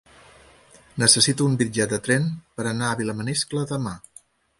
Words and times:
Necessito 1.01 1.45
un 1.49 1.57
bitllet 1.59 1.91
de 1.91 1.99
tren 2.07 2.25
per 2.61 2.65
anar 2.71 2.89
a 2.89 2.97
Vilamaniscle 3.03 3.67
demà. 3.75 3.93